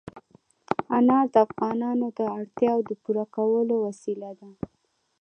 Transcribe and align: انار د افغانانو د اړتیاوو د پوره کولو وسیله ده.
انار 0.97 1.25
د 1.33 1.35
افغانانو 1.47 2.05
د 2.19 2.19
اړتیاوو 2.37 2.87
د 2.89 2.91
پوره 3.03 3.25
کولو 3.35 3.75
وسیله 3.85 4.29
ده. 4.39 4.49